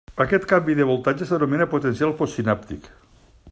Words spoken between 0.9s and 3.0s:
voltatge s'anomena potencial postsinàptic.